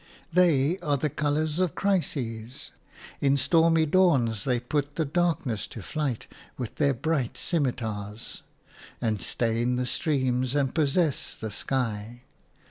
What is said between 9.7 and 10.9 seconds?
the streams and